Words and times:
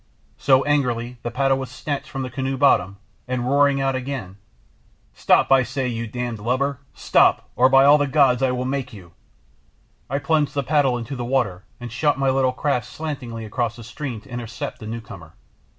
So, 0.39 0.63
angrily 0.63 1.19
the 1.21 1.29
paddle 1.29 1.59
was 1.59 1.69
snatched 1.69 2.09
from 2.09 2.23
the 2.23 2.31
canoe 2.31 2.57
bottom, 2.57 2.97
and 3.27 3.47
roaring 3.47 3.79
out 3.79 3.93
again 3.93 4.37
"Stop, 5.13 5.51
I 5.51 5.61
say, 5.61 5.87
you 5.87 6.07
d 6.07 6.27
lubber, 6.37 6.79
stop, 6.95 7.51
or 7.55 7.69
by 7.69 7.85
all 7.85 7.99
the 7.99 8.07
gods 8.07 8.41
I 8.41 8.49
will 8.49 8.65
make 8.65 8.93
you!" 8.93 9.11
I 10.09 10.17
plunged 10.17 10.55
the 10.55 10.63
paddle 10.63 10.97
into 10.97 11.15
the 11.15 11.23
water 11.23 11.65
and 11.79 11.91
shot 11.91 12.17
my 12.17 12.31
little 12.31 12.51
craft 12.51 12.87
slantingly 12.87 13.45
across 13.45 13.75
the 13.75 13.83
stream 13.83 14.21
to 14.21 14.29
intercept 14.29 14.79
the 14.79 14.87
newcomer. 14.87 15.35